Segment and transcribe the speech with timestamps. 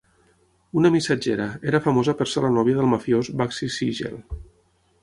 [0.79, 4.23] Una missatgera, era famosa per ser la nòvia del mafiós Bugsy Siegel.